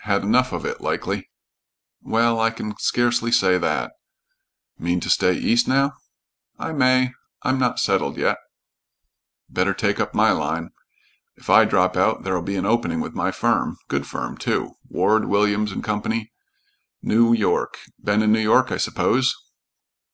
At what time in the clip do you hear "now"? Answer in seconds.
5.66-5.94